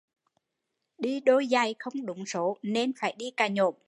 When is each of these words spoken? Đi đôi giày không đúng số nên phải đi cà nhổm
Đi 0.97 1.19
đôi 1.19 1.45
giày 1.47 1.75
không 1.79 2.05
đúng 2.05 2.25
số 2.25 2.57
nên 2.63 2.91
phải 3.01 3.15
đi 3.19 3.31
cà 3.37 3.47
nhổm 3.47 3.73